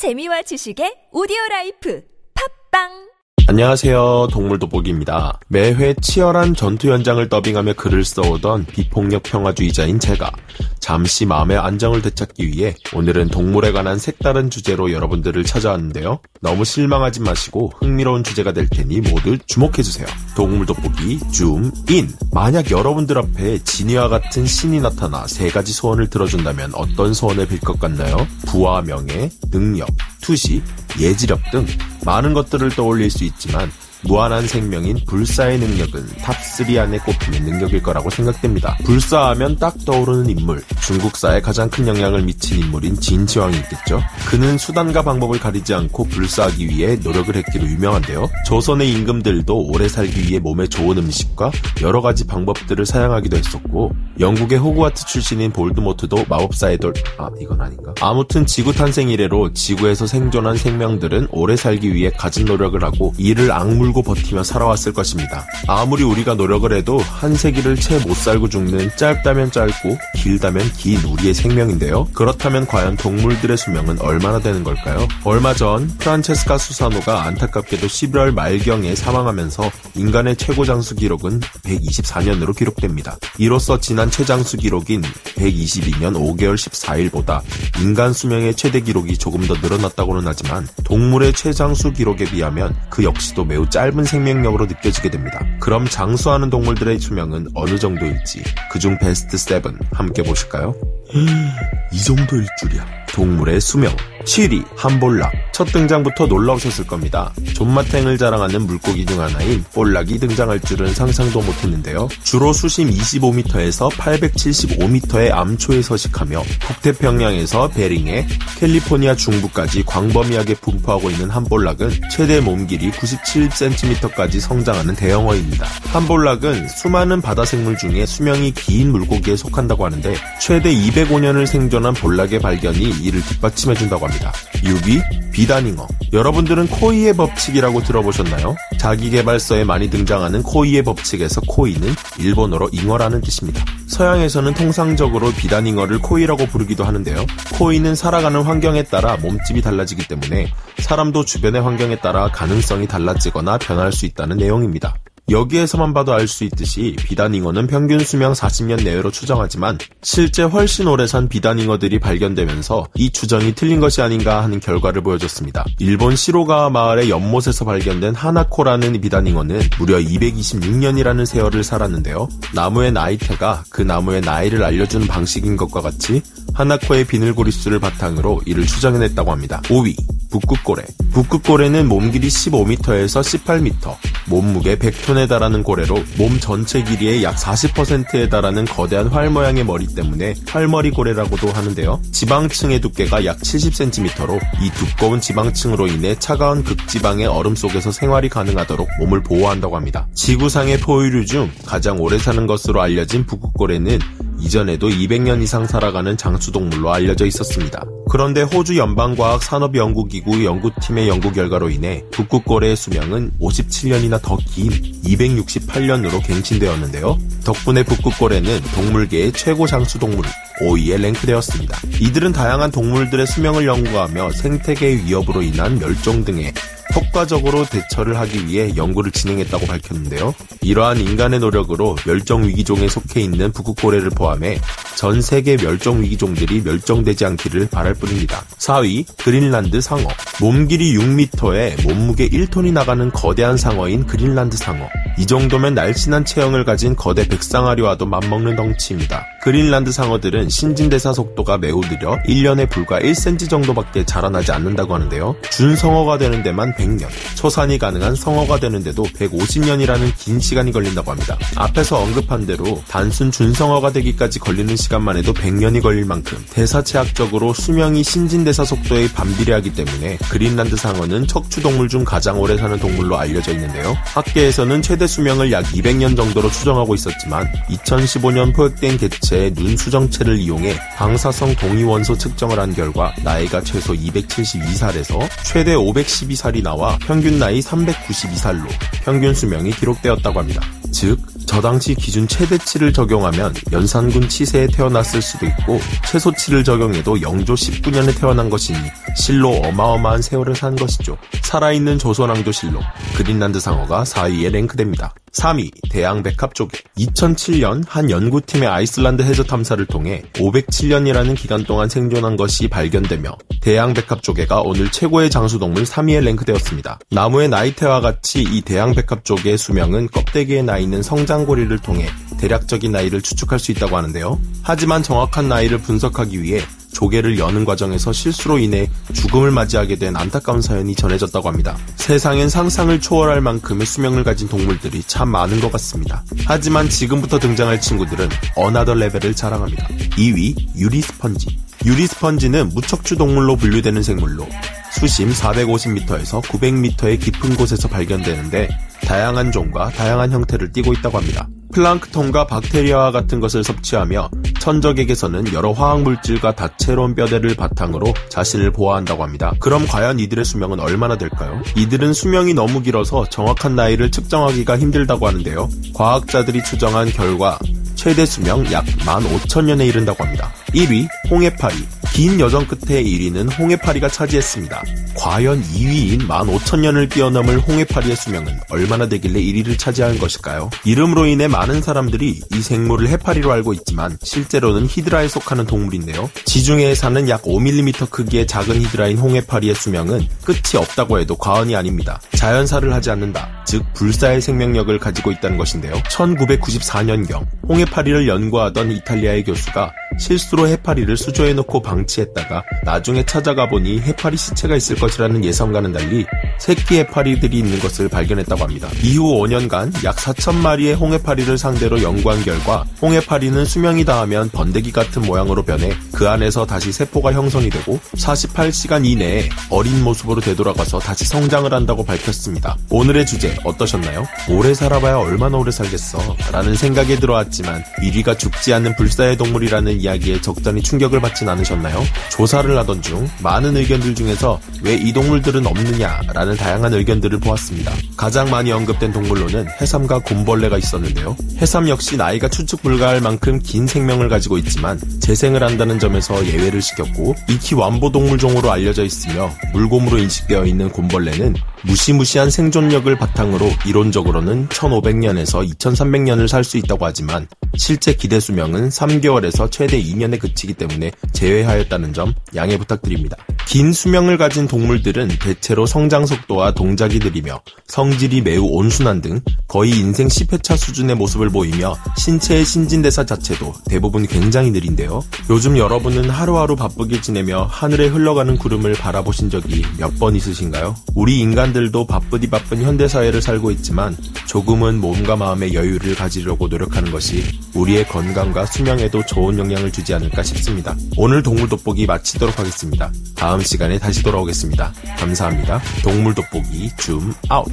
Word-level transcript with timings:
재미와 0.00 0.40
지식의 0.48 1.12
오디오 1.12 1.36
life. 1.50 2.00
팟빵 2.32 3.09
안녕하세요. 3.54 4.28
동물 4.30 4.60
돋보기입니다. 4.60 5.40
매회 5.48 5.92
치열한 6.00 6.54
전투 6.54 6.92
현장을 6.92 7.28
더빙하며 7.28 7.72
글을 7.72 8.04
써오던 8.04 8.66
비폭력 8.66 9.24
평화주의자인 9.24 9.98
제가 9.98 10.30
잠시 10.78 11.26
마음의 11.26 11.58
안정을 11.58 12.00
되찾기 12.00 12.46
위해 12.46 12.76
오늘은 12.94 13.26
동물에 13.30 13.72
관한 13.72 13.98
색다른 13.98 14.50
주제로 14.50 14.92
여러분들을 14.92 15.42
찾아왔는데요. 15.42 16.20
너무 16.40 16.64
실망하지 16.64 17.22
마시고 17.22 17.72
흥미로운 17.80 18.22
주제가 18.22 18.52
될 18.52 18.68
테니 18.68 19.00
모두 19.00 19.36
주목해주세요. 19.44 20.06
동물 20.36 20.64
돋보기 20.64 21.18
줌인 21.32 22.08
만약 22.30 22.70
여러분들 22.70 23.18
앞에 23.18 23.58
지니와 23.64 24.06
같은 24.10 24.46
신이 24.46 24.80
나타나 24.80 25.26
세 25.26 25.48
가지 25.50 25.72
소원을 25.72 26.08
들어준다면 26.08 26.70
어떤 26.76 27.12
소원을 27.12 27.48
빌 27.48 27.58
것 27.58 27.80
같나요? 27.80 28.16
부와 28.46 28.82
명예, 28.82 29.28
능력, 29.50 29.88
투시, 30.20 30.62
예지력 31.00 31.40
등 31.50 31.66
많은 32.04 32.32
것들을 32.32 32.70
떠올릴 32.70 33.10
수 33.10 33.24
있지만 33.24 33.70
무한한 34.02 34.46
생명인 34.46 34.98
불사의 35.06 35.58
능력은 35.58 36.06
top3 36.18 36.78
안에 36.78 36.98
꼽히는 36.98 37.44
능력일 37.44 37.82
거라고 37.82 38.10
생각됩니다. 38.10 38.76
불사하면 38.84 39.56
딱 39.56 39.74
떠오르는 39.84 40.30
인물, 40.30 40.62
중국사에 40.80 41.40
가장 41.40 41.68
큰 41.68 41.86
영향을 41.86 42.22
미친 42.22 42.58
인물인 42.58 42.98
진시황이 42.98 43.56
있겠죠. 43.58 44.00
그는 44.28 44.56
수단과 44.56 45.02
방법을 45.02 45.38
가리지 45.38 45.74
않고 45.74 46.04
불사하기 46.04 46.68
위해 46.68 46.96
노력을 46.96 47.34
했기로 47.34 47.66
유명한데요. 47.66 48.28
조선의 48.46 48.90
임금들도 48.90 49.66
오래 49.68 49.88
살기 49.88 50.28
위해 50.28 50.38
몸에 50.38 50.66
좋은 50.66 50.96
음식과 50.98 51.50
여러 51.82 52.00
가지 52.00 52.26
방법들을 52.26 52.86
사용하기도 52.86 53.36
했었고, 53.36 53.92
영국의 54.18 54.58
호그와트 54.58 55.06
출신인 55.06 55.52
볼드모트도 55.52 56.24
마법사의 56.28 56.78
돌, 56.78 56.94
아, 57.18 57.28
이건 57.40 57.60
아닌가? 57.60 57.94
아무튼 58.00 58.46
지구 58.46 58.72
탄생 58.72 59.10
이래로 59.10 59.52
지구에서 59.52 60.06
생존한 60.06 60.56
생명들은 60.56 61.28
오래 61.30 61.56
살기 61.56 61.94
위해 61.94 62.10
가진 62.10 62.46
노력을 62.46 62.82
하고 62.82 63.12
이를 63.18 63.52
악물 63.52 63.89
물고 63.90 64.02
버티며 64.02 64.44
살아왔을 64.44 64.92
것입니다. 64.92 65.44
아무리 65.66 66.04
우리가 66.04 66.34
노력을 66.34 66.72
해도 66.72 66.98
한 66.98 67.34
세기를 67.34 67.76
채 67.76 68.00
못 68.00 68.16
살고 68.16 68.48
죽는 68.48 68.96
짧다면 68.96 69.50
짧고 69.52 69.98
길다면 70.16 70.72
긴 70.72 71.00
우리의 71.00 71.34
생명인데요. 71.34 72.06
그렇다면 72.14 72.66
과연 72.66 72.96
동물들의 72.96 73.56
수명은 73.58 74.00
얼마나 74.00 74.38
되는 74.38 74.64
걸까요? 74.64 75.06
얼마 75.24 75.52
전 75.52 75.88
프란체스카 75.98 76.56
수사노가 76.56 77.24
안타깝게도 77.24 77.86
11월 77.86 78.32
말경에 78.32 78.94
사망하면서 78.94 79.70
인간의 79.96 80.36
최고 80.36 80.64
장수 80.64 80.94
기록은 80.94 81.40
124년으로 81.40 82.56
기록됩니다. 82.56 83.18
이로써 83.38 83.78
지난 83.80 84.10
최장수 84.10 84.56
기록인 84.56 85.02
122년 85.36 86.14
5개월 86.14 86.54
14일보다 86.54 87.42
인간 87.82 88.12
수명의 88.12 88.54
최대 88.54 88.80
기록이 88.80 89.18
조금 89.18 89.46
더 89.46 89.54
늘어났다고는 89.54 90.22
하지만 90.26 90.66
동물의 90.84 91.32
최장수 91.34 91.92
기록에 91.92 92.24
비하면 92.24 92.74
그 92.88 93.04
역시도 93.04 93.44
매우 93.44 93.68
짧 93.68 93.79
짧은 93.80 94.04
생명력으로 94.04 94.66
느껴지게 94.66 95.08
됩니다. 95.08 95.42
그럼 95.58 95.86
장수하는 95.86 96.50
동물들의 96.50 96.98
수명은 96.98 97.46
어느 97.54 97.78
정도일지 97.78 98.42
그중 98.70 98.98
베스트 98.98 99.38
7 99.38 99.62
함께 99.92 100.22
보실까요? 100.22 100.74
이 101.90 102.04
정도일 102.04 102.46
줄이야. 102.60 102.86
동물의 103.14 103.58
수명 103.62 103.90
7위 104.30 104.64
한볼락 104.76 105.32
첫 105.52 105.64
등장부터 105.72 106.26
놀라우셨을 106.26 106.86
겁니다. 106.86 107.32
존맛탱을 107.52 108.16
자랑하는 108.16 108.62
물고기 108.62 109.04
중 109.04 109.20
하나인 109.20 109.64
볼락이 109.74 110.20
등장할 110.20 110.60
줄은 110.60 110.94
상상도 110.94 111.42
못했는데요. 111.42 112.08
주로 112.22 112.52
수심 112.52 112.90
25m에서 112.90 113.90
875m의 113.90 115.32
암초에 115.32 115.82
서식하며 115.82 116.42
북태평양에서 116.60 117.70
베링에 117.70 118.28
캘리포니아 118.60 119.16
중부까지 119.16 119.82
광범위하게 119.84 120.54
분포하고 120.54 121.10
있는 121.10 121.28
한볼락은 121.28 121.90
최대 122.12 122.40
몸길이 122.40 122.92
97cm까지 122.92 124.38
성장하는 124.38 124.94
대형어입니다. 124.94 125.66
한볼락은 125.86 126.68
수많은 126.68 127.20
바다 127.20 127.44
생물 127.44 127.76
중에 127.76 128.06
수명이 128.06 128.52
긴 128.52 128.92
물고기에 128.92 129.34
속한다고 129.34 129.84
하는데 129.84 130.14
최대 130.40 130.72
205년을 130.72 131.46
생존한 131.46 131.94
볼락의 131.94 132.38
발견이 132.38 132.90
이를 133.02 133.20
뒷받침해준다고 133.22 134.06
합니다. 134.06 134.19
6위 134.28 135.30
비단잉어 135.32 135.86
여러분들은 136.12 136.68
코이의 136.68 137.14
법칙이라고 137.14 137.82
들어보셨나요? 137.82 138.56
자기개발서에 138.78 139.64
많이 139.64 139.88
등장하는 139.88 140.42
코이의 140.42 140.82
법칙에서 140.82 141.40
코이는 141.42 141.94
일본어로 142.18 142.68
잉어라는 142.72 143.20
뜻입니다. 143.20 143.64
서양에서는 143.86 144.54
통상적으로 144.54 145.30
비단잉어를 145.32 146.00
코이라고 146.00 146.46
부르기도 146.46 146.84
하는데요. 146.84 147.24
코이는 147.54 147.94
살아가는 147.94 148.42
환경에 148.42 148.82
따라 148.82 149.16
몸집이 149.16 149.62
달라지기 149.62 150.08
때문에 150.08 150.52
사람도 150.78 151.24
주변의 151.24 151.62
환경에 151.62 151.96
따라 151.96 152.30
가능성이 152.30 152.86
달라지거나 152.86 153.58
변할 153.58 153.92
수 153.92 154.06
있다는 154.06 154.38
내용입니다. 154.38 154.94
여기에서만 155.30 155.94
봐도 155.94 156.12
알 156.12 156.30
수 156.30 156.44
있듯이 156.44 156.94
비단잉어는 156.96 157.66
평균 157.66 157.98
수명 158.00 158.32
40년 158.32 158.84
내외로 158.84 159.10
추정하지만 159.10 159.78
실제 160.00 160.42
훨씬 160.42 160.86
오래 160.86 161.06
산 161.06 161.28
비단잉어들이 161.28 161.98
발견되면서 161.98 162.86
이 162.94 163.10
추정이 163.10 163.54
틀린 163.54 163.80
것이 163.80 164.00
아닌가 164.00 164.42
하는 164.44 164.60
결과를 164.60 165.02
보여줬습니다. 165.02 165.64
일본 165.80 166.14
시로가와 166.14 166.70
마을의 166.70 167.10
연못에서 167.10 167.64
발견된 167.64 168.14
하나코라는 168.14 169.00
비단잉어는 169.00 169.60
무려 169.78 169.98
226년이라는 169.98 171.26
세월을 171.26 171.64
살았는데요. 171.64 172.28
나무의 172.54 172.92
나이테가 172.92 173.64
그 173.70 173.82
나무의 173.82 174.20
나이를 174.20 174.62
알려주는 174.62 175.06
방식인 175.08 175.56
것과 175.56 175.80
같이 175.80 176.22
하나코의 176.54 177.06
비늘고리 177.06 177.50
수를 177.50 177.80
바탕으로 177.80 178.42
이를 178.46 178.66
추정해냈다고 178.66 179.32
합니다. 179.32 179.60
5위 179.64 179.96
북극고래. 180.30 180.84
북극고래는 181.12 181.88
몸 181.88 182.10
길이 182.10 182.28
15m에서 182.28 183.20
18m, 183.20 183.96
몸무게 184.26 184.76
100톤에 184.76 185.28
달하는 185.28 185.62
고래로 185.62 185.96
몸 186.16 186.38
전체 186.38 186.82
길이의 186.82 187.24
약 187.24 187.36
40%에 187.36 188.28
달하는 188.28 188.64
거대한 188.64 189.08
활 189.08 189.28
모양의 189.30 189.64
머리 189.64 189.86
때문에 189.88 190.34
활머리 190.46 190.90
고래라고도 190.90 191.50
하는데요. 191.50 192.00
지방층의 192.12 192.80
두께가 192.80 193.24
약 193.24 193.38
70cm로 193.38 194.38
이 194.60 194.70
두꺼운 194.70 195.20
지방층으로 195.20 195.88
인해 195.88 196.14
차가운 196.18 196.62
극지방의 196.62 197.26
얼음 197.26 197.56
속에서 197.56 197.90
생활이 197.90 198.28
가능하도록 198.28 198.88
몸을 199.00 199.22
보호한다고 199.22 199.76
합니다. 199.76 200.06
지구상의 200.14 200.78
포유류 200.78 201.26
중 201.26 201.50
가장 201.66 202.00
오래 202.00 202.18
사는 202.18 202.46
것으로 202.46 202.80
알려진 202.80 203.26
북극고래는 203.26 203.98
이전에도 204.40 204.88
200년 204.88 205.42
이상 205.42 205.66
살아가는 205.66 206.16
장수동물로 206.16 206.92
알려져 206.92 207.26
있었습니다. 207.26 207.84
그런데 208.08 208.42
호주 208.42 208.76
연방과학산업연구기구 208.76 210.44
연구팀의 210.44 211.08
연구 211.08 211.30
결과로 211.32 211.70
인해 211.70 212.02
북극고래의 212.10 212.74
수명은 212.76 213.32
57년이나 213.40 214.20
더 214.20 214.36
긴 214.36 214.70
268년으로 215.04 216.24
갱신되었는데요. 216.26 217.18
덕분에 217.44 217.84
북극고래는 217.84 218.60
동물계의 218.74 219.32
최고 219.32 219.66
장수동물 219.66 220.24
5위에 220.60 221.00
랭크되었습니다. 221.00 221.78
이들은 222.00 222.32
다양한 222.32 222.70
동물들의 222.70 223.26
수명을 223.26 223.66
연구하며 223.66 224.32
생태계 224.32 225.04
위협으로 225.04 225.42
인한 225.42 225.78
멸종 225.78 226.24
등의 226.24 226.52
효과적으로 226.94 227.64
대처를 227.64 228.18
하기 228.18 228.46
위해 228.46 228.72
연구를 228.76 229.12
진행했다고 229.12 229.66
밝혔는데요. 229.66 230.34
이러한 230.62 231.00
인간의 231.00 231.40
노력으로 231.40 231.96
멸종위기종에 232.06 232.88
속해 232.88 233.20
있는 233.20 233.52
북극고래를 233.52 234.10
포함해 234.10 234.58
전 234.96 235.22
세계 235.22 235.56
멸종위기종들이 235.56 236.62
멸종되지 236.62 237.24
않기를 237.24 237.68
바랄 237.70 237.94
뿐입니다. 237.94 238.44
4위 238.58 239.06
그린란드 239.18 239.80
상어 239.80 240.06
몸 240.40 240.68
길이 240.68 240.94
6m에 240.96 241.82
몸무게 241.82 242.28
1톤이 242.28 242.72
나가는 242.72 243.10
거대한 243.10 243.56
상어인 243.56 244.06
그린란드 244.06 244.56
상어 244.56 244.88
이 245.18 245.26
정도면 245.26 245.74
날씬한 245.74 246.24
체형을 246.24 246.64
가진 246.64 246.96
거대 246.96 247.26
백상아리와도 247.26 248.06
맞먹는 248.06 248.56
덩치입니다. 248.56 249.26
그린란드 249.42 249.90
상어들은 249.90 250.50
신진대사 250.50 251.14
속도가 251.14 251.56
매우 251.56 251.80
느려 251.80 252.18
1년에 252.28 252.68
불과 252.68 253.00
1cm 253.00 253.48
정도밖에 253.48 254.04
자라나지 254.04 254.52
않는다고 254.52 254.94
하는데요. 254.94 255.34
준성어가 255.50 256.18
되는 256.18 256.42
데만 256.42 256.74
100년, 256.74 257.08
초산이 257.36 257.78
가능한 257.78 258.16
성어가 258.16 258.60
되는데도 258.60 259.02
150년이라는 259.02 260.12
긴 260.18 260.40
시간이 260.40 260.72
걸린다고 260.72 261.10
합니다. 261.10 261.38
앞에서 261.56 262.00
언급한 262.00 262.44
대로 262.44 262.82
단순 262.86 263.30
준성어가 263.30 263.92
되기까지 263.92 264.40
걸리는 264.40 264.76
시간만 264.76 265.16
해도 265.16 265.32
100년이 265.32 265.82
걸릴 265.82 266.04
만큼 266.04 266.44
대사체학적으로 266.52 267.54
수명이 267.54 268.02
신진대사 268.04 268.66
속도에 268.66 269.10
반비례하기 269.12 269.72
때문에 269.72 270.18
그린란드 270.28 270.76
상어는 270.76 271.26
척추동물 271.26 271.88
중 271.88 272.04
가장 272.04 272.38
오래 272.38 272.58
사는 272.58 272.78
동물로 272.78 273.16
알려져 273.16 273.52
있는데요. 273.52 273.96
학계에서는 274.04 274.82
최대 274.82 275.06
수명을 275.06 275.50
약 275.50 275.64
200년 275.64 276.14
정도로 276.14 276.50
추정하고 276.50 276.94
있었지만 276.94 277.50
2015년 277.70 278.54
포획된 278.54 278.98
개체 278.98 279.29
의 279.32 279.54
눈 279.54 279.76
수정체를 279.76 280.38
이용해 280.38 280.74
방사성 280.96 281.54
동위원소 281.56 282.16
측정을 282.16 282.58
한 282.58 282.74
결과 282.74 283.12
나이가 283.22 283.60
최소 283.62 283.92
272살에서 283.92 285.28
최대 285.44 285.74
512살이 285.74 286.62
나와 286.62 286.98
평균 287.02 287.38
나이 287.38 287.60
392살로 287.60 288.66
평균 289.04 289.34
수명이 289.34 289.72
기록되었다고 289.72 290.38
합니다. 290.38 290.60
즉 290.90 291.30
저 291.50 291.60
당시 291.60 291.96
기준 291.96 292.28
최대치를 292.28 292.92
적용하면 292.92 293.52
연산군 293.72 294.28
치세에 294.28 294.68
태어났을 294.68 295.20
수도 295.20 295.46
있고 295.46 295.80
최소치를 296.08 296.62
적용해도 296.62 297.20
영조 297.22 297.54
19년에 297.54 298.16
태어난 298.16 298.48
것이니 298.48 298.78
실로 299.16 299.50
어마어마한 299.56 300.22
세월을 300.22 300.54
산 300.54 300.76
것이죠. 300.76 301.18
살아있는 301.42 301.98
조선왕조 301.98 302.52
실록 302.52 302.84
그린란드 303.16 303.58
상어가 303.58 304.04
4위에 304.04 304.52
랭크됩니다. 304.52 305.12
3위 305.32 305.70
대양백합 305.90 306.54
조개 306.54 306.78
2007년 306.98 307.84
한 307.86 308.10
연구팀의 308.10 308.68
아이슬란드 308.68 309.22
해저 309.22 309.44
탐사를 309.44 309.84
통해 309.86 310.22
507년이라는 310.34 311.36
기간 311.36 311.64
동안 311.64 311.88
생존한 311.88 312.36
것이 312.36 312.68
발견되며 312.68 313.36
대양백합 313.60 314.22
조개가 314.22 314.62
오늘 314.62 314.90
최고의 314.90 315.30
장수동물 315.30 315.84
3위에 315.84 316.22
랭크되었습니다. 316.24 316.98
나무의 317.10 317.48
나이테와 317.48 318.00
같이 318.00 318.42
이 318.42 318.62
대양백합 318.62 319.24
조개의 319.24 319.58
수명은 319.58 320.08
껍데기에 320.08 320.62
나 320.62 320.78
있는 320.78 321.02
성장고리를 321.02 321.76
통해 321.78 322.08
대략적인 322.40 322.90
나이를 322.90 323.20
추측할 323.20 323.58
수 323.58 323.72
있다고 323.72 323.96
하는데요. 323.96 324.40
하지만 324.62 325.02
정확한 325.02 325.48
나이를 325.48 325.78
분석하기 325.78 326.42
위해 326.42 326.60
조개를 326.92 327.38
여는 327.38 327.64
과정에서 327.64 328.12
실수로 328.12 328.58
인해 328.58 328.90
죽음을 329.12 329.50
맞이하게 329.50 329.96
된 329.96 330.16
안타까운 330.16 330.60
사연이 330.60 330.94
전해졌다고 330.94 331.48
합니다. 331.48 331.76
세상엔 331.96 332.48
상상을 332.48 333.00
초월할 333.00 333.40
만큼의 333.40 333.86
수명을 333.86 334.24
가진 334.24 334.48
동물들이 334.48 335.02
참 335.06 335.28
많은 335.28 335.60
것 335.60 335.70
같습니다. 335.72 336.24
하지만 336.46 336.88
지금부터 336.88 337.38
등장할 337.38 337.80
친구들은 337.80 338.28
another 338.56 338.94
level을 338.94 339.34
자랑합니다. 339.34 339.88
2위 339.88 340.76
유리 340.76 341.00
스펀지. 341.00 341.58
유리 341.86 342.06
스펀지는 342.06 342.70
무척추 342.74 343.16
동물로 343.16 343.56
분류되는 343.56 344.02
생물로 344.02 344.46
수심 344.92 345.30
450m에서 345.30 346.42
900m의 346.42 347.18
깊은 347.20 347.56
곳에서 347.56 347.88
발견되는데 347.88 348.68
다양한 349.02 349.50
종과 349.50 349.90
다양한 349.90 350.30
형태를 350.32 350.72
띠고 350.72 350.92
있다고 350.94 351.18
합니다. 351.18 351.48
플랑크톤과 351.72 352.46
박테리아와 352.46 353.12
같은 353.12 353.40
것을 353.40 353.64
섭취하며 353.64 354.30
천적에게서는 354.60 355.52
여러 355.52 355.72
화학물질과 355.72 356.54
다채로운 356.54 357.14
뼈대를 357.14 357.54
바탕으로 357.54 358.12
자신을 358.28 358.72
보호한다고 358.72 359.22
합니다. 359.22 359.52
그럼 359.58 359.86
과연 359.86 360.18
이들의 360.20 360.44
수명은 360.44 360.80
얼마나 360.80 361.16
될까요? 361.16 361.62
이들은 361.76 362.12
수명이 362.12 362.54
너무 362.54 362.82
길어서 362.82 363.24
정확한 363.28 363.74
나이를 363.74 364.10
측정하기가 364.10 364.78
힘들다고 364.78 365.26
하는데요. 365.26 365.68
과학자들이 365.94 366.62
추정한 366.64 367.08
결과 367.08 367.58
최대 367.94 368.24
수명 368.24 368.70
약 368.72 368.84
15,000년에 368.86 369.86
이른다고 369.86 370.24
합니다. 370.24 370.52
1위 370.74 371.06
홍해파리 371.30 371.74
긴 372.20 372.38
여정 372.38 372.66
끝에 372.66 373.02
1위는 373.02 373.58
홍해파리가 373.58 374.10
차지했습니다. 374.10 374.84
과연 375.16 375.62
2위인 375.62 376.28
15,000년을 376.28 377.08
뛰어넘을 377.08 377.60
홍해파리의 377.60 378.14
수명은 378.14 378.60
얼마나 378.68 379.08
되길래 379.08 379.40
1위를 379.40 379.78
차지한 379.78 380.18
것일까요? 380.18 380.68
이름으로 380.84 381.24
인해 381.24 381.48
많은 381.48 381.80
사람들이 381.80 382.42
이 382.52 382.60
생물을 382.60 383.08
해파리로 383.08 383.50
알고 383.50 383.72
있지만 383.72 384.18
실제로는 384.22 384.86
히드라에 384.86 385.28
속하는 385.28 385.64
동물인데요. 385.64 386.30
지중해에 386.44 386.94
사는 386.94 387.26
약 387.30 387.40
5mm 387.44 388.10
크기의 388.10 388.46
작은 388.46 388.82
히드라인 388.82 389.16
홍해파리의 389.16 389.74
수명은 389.74 390.28
끝이 390.44 390.76
없다고 390.76 391.20
해도 391.20 391.38
과언이 391.38 391.74
아닙니다. 391.74 392.20
자연사를 392.36 392.92
하지 392.92 393.10
않는다. 393.10 393.64
즉 393.64 393.82
불사의 393.94 394.42
생명력을 394.42 394.98
가지고 394.98 395.32
있다는 395.32 395.56
것인데요. 395.56 395.94
1994년경 395.94 397.46
홍해파리를 397.66 398.28
연구하던 398.28 398.92
이탈리아의 398.92 399.44
교수가 399.44 399.90
실수로 400.20 400.68
해파리를 400.68 401.16
수조에 401.16 401.54
넣고 401.54 401.80
방치했다가 401.82 402.62
나중에 402.84 403.24
찾아가 403.24 403.68
보니 403.68 404.00
해파리 404.00 404.36
시체가 404.36 404.76
있을 404.76 404.96
것이라는 404.96 405.44
예상과는 405.44 405.92
달리 405.92 406.26
새끼 406.60 406.98
해파리들이 406.98 407.58
있는 407.58 407.80
것을 407.80 408.08
발견했다고 408.08 408.62
합니다. 408.62 408.88
이후 409.02 409.24
5년간 409.40 410.04
약 410.04 410.16
4천 410.16 410.54
마리의 410.56 410.94
홍해파리를 410.94 411.58
상대로 411.58 412.02
연구한 412.02 412.42
결과 412.44 412.84
홍해파리는 413.02 413.64
수명이 413.64 414.04
다하면 414.04 414.50
번데기 414.50 414.92
같은 414.92 415.22
모양으로 415.22 415.64
변해 415.64 415.90
그 416.12 416.28
안에서 416.28 416.66
다시 416.66 416.92
세포가 416.92 417.32
형성이 417.32 417.70
되고 417.70 417.98
48시간 418.16 419.04
이내에 419.04 419.48
어린 419.70 420.04
모습으로 420.04 420.40
되돌아가서 420.40 421.00
다시 421.00 421.24
성장을 421.24 421.72
한다고 421.72 422.04
밝혔습니다. 422.04 422.76
오늘의 422.90 423.26
주제 423.26 423.56
어떠셨나요? 423.64 424.26
오래 424.48 424.74
살아봐야 424.74 425.16
얼마나 425.16 425.56
오래 425.56 425.70
살겠어 425.72 426.36
라는 426.52 426.76
생각이 426.76 427.16
들어왔지만 427.18 427.82
1위가 428.02 428.38
죽지 428.38 428.72
않는 428.74 428.94
불사의 428.96 429.36
동물이라는 429.38 430.00
이야기에 430.00 430.40
적잖이 430.40 430.82
충격을 430.82 431.20
받진 431.20 431.48
않으셨나요? 431.48 432.00
조사를 432.30 432.76
하던 432.78 433.02
중 433.02 433.28
많은 433.42 433.76
의견들 433.76 434.14
중에서 434.14 434.60
왜 434.82 435.00
이 435.00 435.12
동물들은 435.14 435.66
없느냐라는 435.66 436.49
다양한 436.56 436.94
의견들을 436.94 437.40
보았습니다. 437.40 437.92
가장 438.16 438.48
많이 438.50 438.72
언급된 438.72 439.12
동물로는 439.12 439.66
해삼과 439.80 440.20
곰벌레가 440.20 440.78
있었는데요. 440.78 441.36
해삼 441.58 441.88
역시 441.88 442.16
나이가 442.16 442.48
추측 442.48 442.82
불가할 442.82 443.20
만큼 443.20 443.58
긴 443.58 443.86
생명을 443.86 444.28
가지고 444.28 444.56
있지만 444.58 445.00
재생을 445.20 445.62
한다는 445.62 445.98
점에서 445.98 446.46
예외를 446.46 446.80
시켰고 446.80 447.34
익히 447.48 447.74
완보 447.74 448.12
동물종으로 448.12 448.70
알려져 448.70 449.04
있으며 449.04 449.50
물곰으로 449.72 450.18
인식되어 450.18 450.64
있는 450.66 450.90
곰벌레는 450.90 451.56
무시무시한 451.82 452.50
생존력을 452.50 453.14
바탕으로 453.16 453.70
이론적으로는 453.86 454.68
1500년에서 454.68 455.68
2300년을 455.78 456.46
살 456.46 456.60
수 456.60 456.76
있다고 456.76 457.06
하지만 457.06 457.48
실제 457.76 458.12
기대 458.12 458.38
수명은 458.38 458.90
3개월에서 458.90 459.70
최대 459.70 460.00
2년에 460.00 460.38
그치기 460.38 460.74
때문에 460.74 461.10
제외하였다는 461.32 462.12
점 462.12 462.34
양해 462.54 462.76
부탁드립니다. 462.76 463.36
긴 463.70 463.92
수명을 463.92 464.36
가진 464.36 464.66
동물들은 464.66 465.28
대체로 465.40 465.86
성장 465.86 466.26
속도와 466.26 466.72
동작이 466.72 467.20
느리며 467.20 467.60
성질이 467.86 468.40
매우 468.40 468.64
온순한 468.64 469.20
등 469.20 469.40
거의 469.68 469.92
인생 469.92 470.26
10회차 470.26 470.76
수준의 470.76 471.14
모습을 471.14 471.50
보이며 471.50 471.96
신체의 472.16 472.64
신진대사 472.64 473.24
자체도 473.26 473.72
대부분 473.88 474.26
굉장히 474.26 474.72
느린데요. 474.72 475.22
요즘 475.50 475.78
여러분은 475.78 476.30
하루하루 476.30 476.74
바쁘게 476.74 477.20
지내며 477.20 477.68
하늘에 477.70 478.08
흘러가는 478.08 478.58
구름을 478.58 478.94
바라보신 478.94 479.50
적이 479.50 479.84
몇 479.98 480.18
번 480.18 480.34
있으신가요? 480.34 480.96
우리 481.14 481.38
인간들도 481.38 482.08
바쁘디 482.08 482.50
바쁜 482.50 482.82
현대사회를 482.82 483.40
살고 483.40 483.70
있지만 483.70 484.16
조금은 484.48 485.00
몸과 485.00 485.36
마음의 485.36 485.74
여유를 485.74 486.16
가지려고 486.16 486.66
노력하는 486.66 487.12
것이 487.12 487.44
우리의 487.74 488.08
건강과 488.08 488.66
수명에도 488.66 489.24
좋은 489.24 489.56
영향을 489.60 489.92
주지 489.92 490.12
않을까 490.12 490.42
싶습니다. 490.42 490.96
오늘 491.16 491.44
동물 491.44 491.68
돋보기 491.68 492.06
마치도록 492.06 492.58
하겠습니다. 492.58 493.12
다음 493.60 493.66
시간에 493.66 493.98
다시 493.98 494.22
돌아오겠습니다. 494.22 494.90
감사합니다. 495.18 495.82
동물 496.02 496.34
돋보기 496.34 496.96
줌 496.96 497.34
아웃. 497.50 497.68